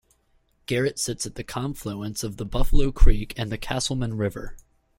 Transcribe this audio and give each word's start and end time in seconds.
Garrett 0.65 0.97
sits 0.97 1.27
at 1.27 1.35
the 1.35 1.43
confluence 1.43 2.23
of 2.23 2.37
the 2.37 2.43
Buffalo 2.43 2.91
Creek 2.91 3.35
and 3.37 3.51
the 3.51 3.55
Casselman 3.59 4.17
River. 4.17 4.57